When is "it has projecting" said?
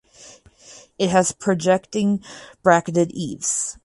0.97-2.23